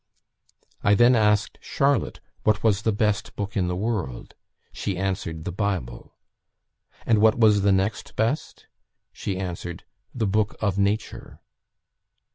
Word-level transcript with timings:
I 0.83 0.95
then 0.95 1.15
asked 1.15 1.59
Charlotte 1.61 2.21
what 2.41 2.63
was 2.63 2.81
the 2.81 2.91
best 2.91 3.35
book 3.35 3.55
in 3.55 3.67
the 3.67 3.75
world; 3.75 4.33
she 4.73 4.97
answered, 4.97 5.43
'The 5.45 5.51
Bible.' 5.51 6.15
And 7.05 7.19
what 7.19 7.37
was 7.37 7.61
the 7.61 7.71
next 7.71 8.15
best; 8.15 8.65
she 9.13 9.37
answered, 9.37 9.83
'The 10.15 10.25
Book 10.25 10.55
of 10.59 10.79
Nature.' 10.79 11.39